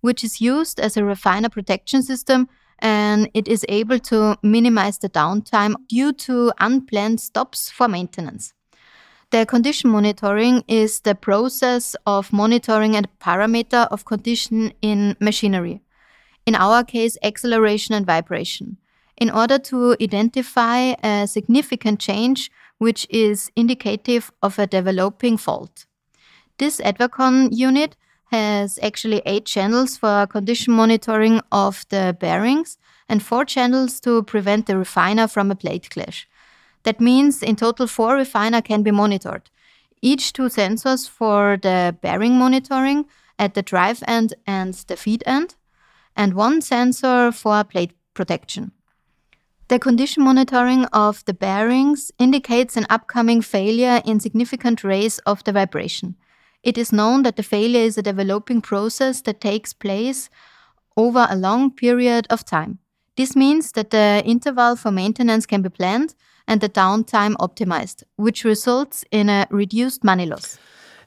which 0.00 0.24
is 0.24 0.40
used 0.40 0.80
as 0.80 0.96
a 0.96 1.04
refiner 1.04 1.48
protection 1.48 2.02
system 2.02 2.48
and 2.80 3.30
it 3.34 3.46
is 3.46 3.64
able 3.68 4.00
to 4.00 4.36
minimize 4.42 4.98
the 4.98 5.08
downtime 5.08 5.76
due 5.88 6.12
to 6.12 6.52
unplanned 6.58 7.20
stops 7.20 7.70
for 7.70 7.86
maintenance. 7.86 8.52
The 9.30 9.46
condition 9.46 9.90
monitoring 9.90 10.64
is 10.66 11.00
the 11.00 11.14
process 11.14 11.94
of 12.04 12.32
monitoring 12.32 12.96
a 12.96 13.02
parameter 13.20 13.86
of 13.92 14.04
condition 14.04 14.72
in 14.82 15.16
machinery. 15.20 15.82
In 16.46 16.54
our 16.54 16.84
case, 16.84 17.16
acceleration 17.22 17.94
and 17.94 18.06
vibration. 18.06 18.78
In 19.16 19.30
order 19.30 19.58
to 19.58 19.96
identify 20.00 20.94
a 21.02 21.26
significant 21.26 22.00
change, 22.00 22.50
which 22.78 23.06
is 23.10 23.50
indicative 23.54 24.32
of 24.42 24.58
a 24.58 24.66
developing 24.66 25.36
fault. 25.36 25.86
This 26.58 26.80
Advacon 26.80 27.50
unit 27.52 27.96
has 28.32 28.78
actually 28.82 29.22
eight 29.26 29.44
channels 29.44 29.96
for 29.96 30.26
condition 30.26 30.72
monitoring 30.72 31.40
of 31.52 31.84
the 31.90 32.16
bearings 32.18 32.78
and 33.08 33.22
four 33.22 33.44
channels 33.44 34.00
to 34.00 34.22
prevent 34.24 34.66
the 34.66 34.76
refiner 34.76 35.28
from 35.28 35.50
a 35.50 35.54
plate 35.54 35.90
clash. 35.90 36.26
That 36.82 37.00
means 37.00 37.42
in 37.42 37.56
total 37.56 37.86
four 37.86 38.14
refiner 38.14 38.62
can 38.62 38.82
be 38.82 38.90
monitored. 38.90 39.50
Each 40.00 40.32
two 40.32 40.48
sensors 40.48 41.08
for 41.08 41.58
the 41.60 41.96
bearing 42.00 42.36
monitoring 42.38 43.06
at 43.38 43.54
the 43.54 43.62
drive 43.62 44.02
end 44.08 44.34
and 44.46 44.74
the 44.74 44.96
feed 44.96 45.22
end, 45.26 45.54
and 46.16 46.34
one 46.34 46.60
sensor 46.60 47.32
for 47.32 47.64
plate 47.64 47.92
protection. 48.14 48.72
The 49.68 49.78
condition 49.78 50.22
monitoring 50.22 50.84
of 50.86 51.24
the 51.24 51.32
bearings 51.32 52.12
indicates 52.18 52.76
an 52.76 52.86
upcoming 52.90 53.40
failure 53.40 54.02
in 54.04 54.20
significant 54.20 54.84
rays 54.84 55.18
of 55.20 55.42
the 55.44 55.52
vibration. 55.52 56.16
It 56.62 56.76
is 56.76 56.92
known 56.92 57.22
that 57.22 57.36
the 57.36 57.42
failure 57.42 57.80
is 57.80 57.96
a 57.96 58.02
developing 58.02 58.60
process 58.60 59.22
that 59.22 59.40
takes 59.40 59.72
place 59.72 60.28
over 60.96 61.26
a 61.28 61.36
long 61.36 61.70
period 61.70 62.26
of 62.28 62.44
time. 62.44 62.78
This 63.16 63.34
means 63.34 63.72
that 63.72 63.90
the 63.90 64.22
interval 64.24 64.76
for 64.76 64.90
maintenance 64.90 65.46
can 65.46 65.62
be 65.62 65.68
planned 65.68 66.14
and 66.46 66.60
the 66.60 66.68
downtime 66.68 67.34
optimized, 67.36 68.02
which 68.16 68.44
results 68.44 69.04
in 69.10 69.28
a 69.28 69.46
reduced 69.50 70.04
money 70.04 70.26
loss. 70.26 70.58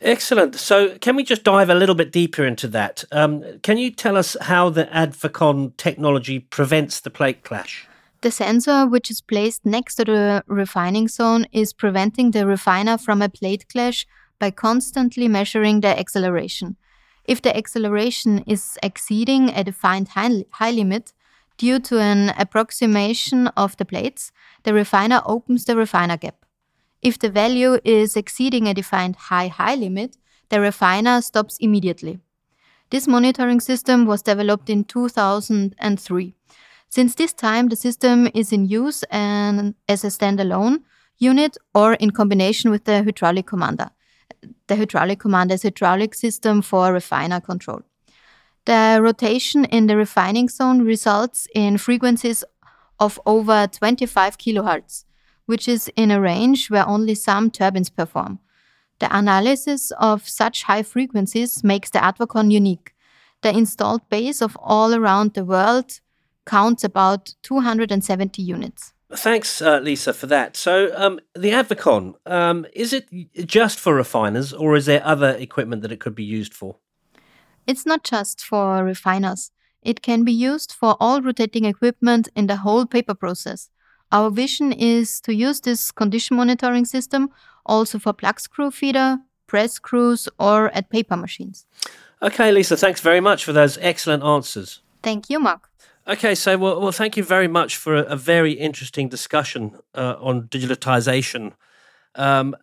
Excellent. 0.01 0.55
So, 0.55 0.97
can 0.99 1.15
we 1.15 1.23
just 1.23 1.43
dive 1.43 1.69
a 1.69 1.75
little 1.75 1.95
bit 1.95 2.11
deeper 2.11 2.45
into 2.45 2.67
that? 2.69 3.03
Um, 3.11 3.59
can 3.61 3.77
you 3.77 3.91
tell 3.91 4.17
us 4.17 4.35
how 4.41 4.69
the 4.69 4.85
Advacon 4.85 5.75
technology 5.77 6.39
prevents 6.39 6.99
the 6.99 7.09
plate 7.09 7.43
clash? 7.43 7.87
The 8.21 8.31
sensor, 8.31 8.87
which 8.87 9.11
is 9.11 9.21
placed 9.21 9.65
next 9.65 9.95
to 9.95 10.05
the 10.05 10.43
refining 10.47 11.07
zone, 11.07 11.45
is 11.51 11.73
preventing 11.73 12.31
the 12.31 12.47
refiner 12.47 12.97
from 12.97 13.21
a 13.21 13.29
plate 13.29 13.67
clash 13.69 14.05
by 14.39 14.51
constantly 14.51 15.27
measuring 15.27 15.81
the 15.81 15.97
acceleration. 15.97 16.75
If 17.25 17.41
the 17.41 17.55
acceleration 17.55 18.43
is 18.47 18.77
exceeding 18.83 19.49
a 19.49 19.63
defined 19.63 20.09
high, 20.09 20.45
high 20.51 20.71
limit 20.71 21.13
due 21.57 21.79
to 21.79 21.99
an 21.99 22.33
approximation 22.37 23.47
of 23.49 23.77
the 23.77 23.85
plates, 23.85 24.31
the 24.63 24.73
refiner 24.73 25.21
opens 25.25 25.65
the 25.65 25.75
refiner 25.75 26.17
gap. 26.17 26.44
If 27.05 27.19
the 27.19 27.29
value 27.29 27.79
is 27.83 28.17
exceeding 28.17 28.67
a 28.67 28.73
defined 28.73 29.15
high 29.15 29.47
high 29.47 29.75
limit, 29.75 30.17
the 30.49 30.59
refiner 30.59 31.21
stops 31.21 31.57
immediately. 31.59 32.19
This 32.89 33.07
monitoring 33.07 33.61
system 33.61 34.05
was 34.05 34.21
developed 34.21 34.69
in 34.69 34.83
2003 34.83 36.35
since 36.95 37.15
this 37.15 37.33
time, 37.33 37.67
the 37.67 37.75
system 37.75 38.29
is 38.33 38.53
in 38.53 38.67
use 38.67 39.03
and 39.11 39.75
as 39.89 40.05
a 40.05 40.07
standalone 40.07 40.83
unit 41.17 41.57
or 41.73 41.95
in 41.95 42.11
combination 42.11 42.71
with 42.71 42.85
the 42.85 43.03
hydraulic 43.03 43.47
commander. 43.47 43.89
The 44.67 44.77
hydraulic 44.77 45.19
commander 45.19 45.55
is 45.55 45.65
a 45.65 45.67
hydraulic 45.67 46.13
system 46.13 46.61
for 46.61 46.93
refiner 46.93 47.41
control. 47.41 47.81
The 48.63 48.99
rotation 49.01 49.65
in 49.65 49.87
the 49.87 49.97
refining 49.97 50.47
zone 50.47 50.83
results 50.83 51.49
in 51.53 51.77
frequencies 51.79 52.45
of 52.99 53.19
over 53.25 53.67
25 53.67 54.37
kilohertz, 54.37 55.03
which 55.45 55.67
is 55.67 55.91
in 55.95 56.11
a 56.11 56.21
range 56.21 56.69
where 56.69 56.87
only 56.87 57.15
some 57.15 57.51
turbines 57.51 57.89
perform. 57.89 58.39
The 58.99 59.15
analysis 59.15 59.91
of 59.99 60.27
such 60.27 60.63
high 60.63 60.83
frequencies 60.83 61.63
makes 61.63 61.89
the 61.89 61.99
Advacon 61.99 62.51
unique. 62.51 62.93
The 63.41 63.55
installed 63.55 64.07
base 64.09 64.41
of 64.41 64.57
all 64.61 64.93
around 64.93 65.33
the 65.33 65.45
world 65.45 65.99
counts 66.45 66.83
about 66.83 67.33
270 67.43 68.41
units. 68.41 68.93
Thanks, 69.11 69.61
uh, 69.61 69.79
Lisa, 69.79 70.13
for 70.13 70.27
that. 70.27 70.57
So, 70.57 70.91
um, 70.95 71.19
the 71.35 71.51
Advacon, 71.51 72.15
um, 72.25 72.65
is 72.73 72.91
it 72.91 73.07
just 73.45 73.79
for 73.79 73.93
refiners 73.93 74.51
or 74.51 74.75
is 74.75 74.87
there 74.87 75.05
other 75.05 75.31
equipment 75.31 75.81
that 75.83 75.91
it 75.91 75.99
could 75.99 76.15
be 76.15 76.23
used 76.23 76.53
for? 76.53 76.77
It's 77.67 77.85
not 77.85 78.03
just 78.03 78.43
for 78.43 78.83
refiners. 78.83 79.51
It 79.81 80.01
can 80.01 80.23
be 80.23 80.31
used 80.31 80.71
for 80.71 80.97
all 80.99 81.21
rotating 81.21 81.65
equipment 81.65 82.29
in 82.35 82.47
the 82.47 82.57
whole 82.57 82.85
paper 82.85 83.13
process. 83.13 83.69
Our 84.15 84.31
vision 84.31 84.71
is 84.71 85.19
to 85.21 85.33
use 85.33 85.59
this 85.59 85.91
condition 85.91 86.37
monitoring 86.37 86.85
system 86.85 87.31
also 87.65 87.99
for 87.99 88.13
plug 88.13 88.39
screw 88.39 88.71
feeder, 88.71 89.17
press 89.45 89.73
screws, 89.73 90.29
or 90.39 90.69
at 90.73 90.89
paper 90.89 91.17
machines. 91.17 91.65
Okay, 92.21 92.49
Lisa, 92.53 92.77
thanks 92.77 93.01
very 93.01 93.19
much 93.19 93.43
for 93.43 93.51
those 93.51 93.77
excellent 93.81 94.23
answers. 94.23 94.81
Thank 95.03 95.29
you, 95.29 95.37
Mark. 95.41 95.69
Okay, 96.07 96.33
so 96.33 96.57
well, 96.57 96.79
well, 96.79 96.93
thank 96.93 97.17
you 97.17 97.23
very 97.23 97.49
much 97.49 97.75
for 97.75 97.93
a, 97.93 98.03
a 98.03 98.15
very 98.15 98.53
interesting 98.53 99.09
discussion 99.09 99.77
uh, 99.93 100.15
on 100.21 100.43
digitalization. 100.43 101.51
Um, 102.15 102.55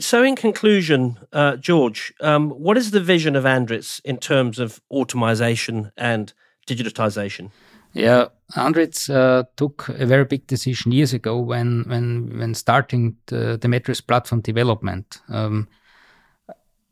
so, 0.00 0.22
in 0.22 0.34
conclusion, 0.34 1.18
uh, 1.30 1.56
George, 1.56 2.14
um, 2.22 2.48
what 2.48 2.78
is 2.78 2.92
the 2.92 3.00
vision 3.00 3.36
of 3.36 3.44
Andritz 3.44 4.00
in 4.02 4.16
terms 4.16 4.58
of 4.58 4.80
automation 4.90 5.92
and 5.98 6.32
digitization? 6.66 7.50
Yeah, 7.96 8.26
Andritz 8.54 9.08
uh, 9.08 9.44
took 9.56 9.88
a 9.88 10.04
very 10.04 10.26
big 10.26 10.46
decision 10.46 10.92
years 10.92 11.14
ago 11.14 11.40
when 11.40 11.84
when 11.88 12.38
when 12.38 12.54
starting 12.54 13.16
the, 13.26 13.56
the 13.56 14.02
platform 14.06 14.42
development. 14.42 15.22
Um, 15.30 15.68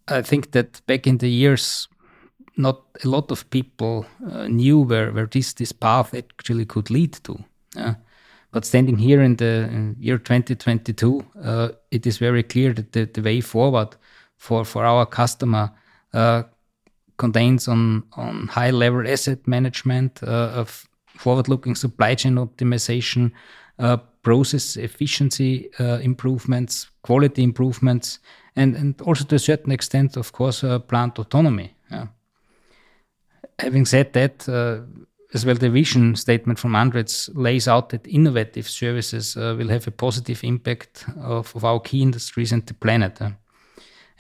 I 0.09 0.23
think 0.23 0.53
that 0.53 0.81
back 0.87 1.07
in 1.07 1.19
the 1.19 1.29
years, 1.29 1.89
not 2.57 2.81
a 3.05 3.09
lot 3.09 3.31
of 3.31 3.51
people 3.51 4.07
uh, 4.33 4.49
knew 4.49 4.81
where 4.81 5.13
where 5.13 5.27
this 5.27 5.53
this 5.53 5.73
path 5.73 6.15
actually 6.15 6.65
could 6.65 6.91
lead 6.91 7.13
to. 7.25 7.39
Yeah. 7.77 7.95
But 8.51 8.65
standing 8.65 8.97
here 8.97 9.21
in 9.21 9.37
the 9.37 9.69
in 9.71 9.97
year 10.01 10.17
2022, 10.17 11.23
uh, 11.43 11.69
it 11.91 12.07
is 12.07 12.17
very 12.17 12.43
clear 12.43 12.73
that 12.73 12.93
the, 12.93 13.05
the 13.05 13.21
way 13.21 13.43
forward 13.43 13.97
for, 14.39 14.65
for 14.65 14.87
our 14.87 15.05
customer 15.05 15.71
uh, 16.15 16.45
contains 17.19 17.69
on, 17.69 18.05
on 18.17 18.49
high 18.49 18.71
level 18.71 19.07
asset 19.07 19.47
management, 19.47 20.23
uh, 20.23 20.53
of 20.55 20.89
forward 21.17 21.49
looking 21.49 21.75
supply 21.75 22.15
chain 22.15 22.35
optimization, 22.37 23.33
uh, 23.79 23.97
process 24.23 24.77
efficiency 24.77 25.71
uh, 25.81 25.99
improvements, 26.03 26.91
quality 27.03 27.43
improvements, 27.43 28.19
and, 28.57 28.77
and 28.77 29.01
also 29.03 29.25
to 29.25 29.35
a 29.35 29.39
certain 29.39 29.73
extent, 29.73 30.17
of 30.17 30.33
course, 30.33 30.65
uh, 30.65 30.79
plant 30.79 31.19
autonomy. 31.19 31.75
Yeah. 31.91 32.07
Having 33.59 33.87
said 33.87 34.13
that, 34.15 34.49
as 35.35 35.45
well, 35.45 35.57
the 35.57 35.69
vision 35.69 36.15
statement 36.15 36.59
from 36.59 36.73
Andritz 36.73 37.29
lays 37.35 37.67
out 37.67 37.89
that 37.89 38.07
innovative 38.07 38.69
services 38.69 39.37
uh, 39.37 39.55
will 39.59 39.69
have 39.69 39.87
a 39.89 39.91
positive 39.91 40.45
impact 40.45 41.05
of, 41.21 41.55
of, 41.57 41.65
our 41.65 41.81
key 41.81 42.03
industries 42.03 42.53
and 42.53 42.65
the 42.67 42.75
planet. 42.75 43.21
Uh. 43.21 43.31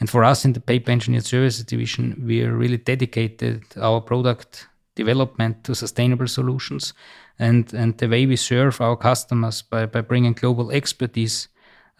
And 0.00 0.10
for 0.10 0.24
us 0.24 0.44
in 0.44 0.54
the 0.54 0.60
Paper 0.60 0.90
Engineered 0.90 1.24
Services 1.24 1.64
division, 1.64 2.20
we 2.26 2.42
are 2.42 2.52
really 2.52 2.78
dedicated 2.78 3.62
our 3.80 4.00
product 4.00 4.66
development 4.94 5.64
to 5.64 5.74
sustainable 5.74 6.28
solutions 6.28 6.94
and, 7.38 7.72
and 7.74 7.98
the 7.98 8.08
way 8.08 8.26
we 8.26 8.36
serve 8.36 8.80
our 8.80 8.96
customers 8.96 9.62
by, 9.62 9.86
by 9.86 10.00
bringing 10.00 10.32
global 10.32 10.70
expertise 10.70 11.48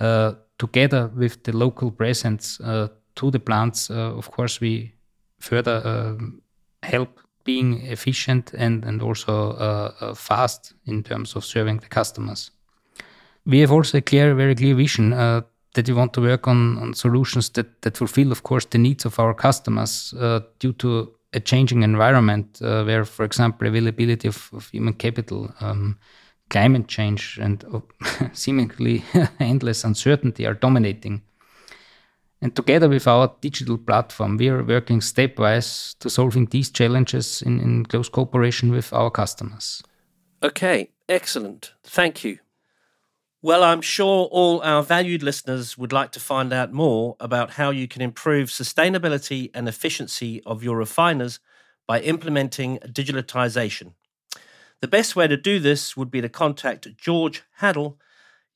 uh, 0.01 0.35
together 0.59 1.11
with 1.17 1.43
the 1.45 1.57
local 1.57 1.91
presence 1.91 2.61
uh, 2.61 2.89
to 3.17 3.31
the 3.31 3.41
plants. 3.41 3.91
Uh, 3.91 4.17
of 4.17 4.31
course, 4.31 4.61
we 4.61 4.93
further 5.41 5.83
um, 5.85 6.41
help 6.83 7.21
being 7.45 7.83
efficient 7.87 8.55
and, 8.55 8.85
and 8.85 9.03
also 9.03 9.53
uh, 9.53 9.93
uh, 10.01 10.15
fast 10.15 10.75
in 10.87 11.03
terms 11.03 11.37
of 11.37 11.45
serving 11.45 11.79
the 11.79 11.89
customers. 11.89 12.51
We 13.45 13.61
have 13.61 13.73
also 13.73 13.99
a 13.99 14.01
clear, 14.01 14.35
very 14.35 14.55
clear 14.55 14.75
vision 14.75 15.13
uh, 15.13 15.43
that 15.75 15.89
we 15.89 15.95
want 15.95 16.15
to 16.15 16.23
work 16.23 16.49
on, 16.49 16.79
on 16.79 16.95
solutions 16.95 17.51
that, 17.51 17.83
that 17.83 17.97
fulfill, 17.97 18.33
of 18.33 18.43
course, 18.43 18.65
the 18.65 18.79
needs 18.79 19.05
of 19.05 19.19
our 19.19 19.35
customers 19.35 20.15
due 20.61 20.73
to 20.73 21.13
a 21.35 21.41
changing 21.41 21.83
environment 21.83 22.61
uh, 22.63 22.85
where, 22.85 23.05
for 23.05 23.25
example, 23.25 23.67
availability 23.67 24.29
of, 24.29 24.49
of 24.53 24.69
human 24.71 24.95
capital, 24.95 25.53
um, 25.61 25.99
climate 26.49 26.89
change, 26.89 27.39
and 27.43 27.65
seemingly 28.33 29.05
endless 29.41 29.85
uncertainty 29.85 30.47
are 30.47 30.55
dominating. 30.55 31.23
And 32.41 32.55
together 32.55 32.89
with 32.89 33.07
our 33.07 33.35
digital 33.41 33.79
platform, 33.79 34.37
we 34.37 34.49
are 34.49 34.63
working 34.63 35.01
stepwise 35.01 35.99
to 35.99 36.11
solving 36.11 36.47
these 36.47 36.71
challenges 36.71 37.43
in, 37.43 37.59
in 37.61 37.87
close 37.87 38.09
cooperation 38.09 38.71
with 38.71 38.93
our 38.93 39.11
customers. 39.11 39.83
Okay, 40.43 40.91
excellent. 41.09 41.73
Thank 41.85 42.23
you. 42.23 42.39
Well, 43.45 43.63
I'm 43.63 43.83
sure 43.83 44.25
all 44.33 44.63
our 44.63 44.83
valued 44.83 45.23
listeners 45.23 45.77
would 45.77 45.93
like 45.93 46.13
to 46.13 46.19
find 46.19 46.51
out 46.51 46.73
more 46.73 47.15
about 47.21 47.51
how 47.51 47.69
you 47.69 47.87
can 47.87 48.01
improve 48.01 48.49
sustainability 48.49 49.51
and 49.53 49.69
efficiency 49.69 50.43
of 50.47 50.65
your 50.65 50.79
refiners 50.79 51.41
by 51.87 52.01
implementing 52.01 52.79
digitalization. 52.79 53.93
The 54.81 54.89
best 54.89 55.15
way 55.15 55.29
to 55.29 55.37
do 55.37 55.61
this 55.61 55.95
would 55.95 56.11
be 56.11 56.23
to 56.23 56.29
contact 56.31 56.97
George 56.97 57.43
Hadl 57.61 57.97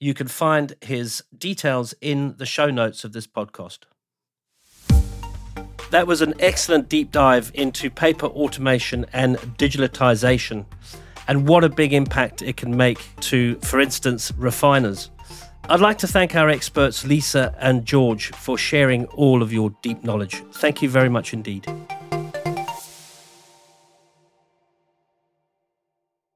you 0.01 0.15
can 0.15 0.27
find 0.27 0.75
his 0.81 1.23
details 1.37 1.93
in 2.01 2.37
the 2.39 2.47
show 2.47 2.71
notes 2.71 3.05
of 3.05 3.13
this 3.13 3.27
podcast. 3.27 3.81
That 5.91 6.07
was 6.07 6.23
an 6.23 6.33
excellent 6.39 6.89
deep 6.89 7.13
dive 7.13 7.51
into 7.53 7.91
paper 7.91 8.29
automation 8.29 9.05
and 9.13 9.37
digitalization, 9.59 10.65
and 11.29 11.47
what 11.47 11.63
a 11.63 11.69
big 11.69 11.93
impact 11.93 12.43
it 12.43 12.57
can 12.57 12.77
make 12.77 12.99
to, 13.21 13.57
for 13.57 13.81
instance, 13.81 14.33
refiners. 14.37 15.11
I'd 15.69 15.81
like 15.81 15.99
to 15.99 16.07
thank 16.07 16.35
our 16.35 16.49
experts, 16.49 17.05
Lisa 17.05 17.55
and 17.61 17.85
George, 17.85 18.33
for 18.33 18.57
sharing 18.57 19.05
all 19.07 19.43
of 19.43 19.53
your 19.53 19.71
deep 19.83 20.03
knowledge. 20.03 20.43
Thank 20.55 20.81
you 20.81 20.89
very 20.89 21.11
much 21.11 21.35
indeed. 21.35 21.67